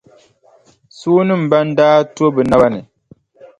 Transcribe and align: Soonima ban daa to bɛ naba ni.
Soonima 0.97 1.47
ban 1.51 1.67
daa 1.77 1.97
to 2.15 2.23
bɛ 2.35 2.41
naba 2.49 2.67
ni. 2.73 2.81